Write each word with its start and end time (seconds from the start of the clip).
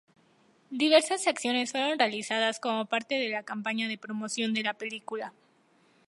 Diversas 0.71 1.27
acciones 1.27 1.69
fueron 1.73 1.99
realizadas 1.99 2.59
como 2.59 2.87
parte 2.87 3.19
de 3.19 3.29
la 3.29 3.43
campaña 3.43 3.87
de 3.87 3.99
promoción 3.99 4.51
de 4.55 4.63
la 4.63 4.73
película. 4.73 5.31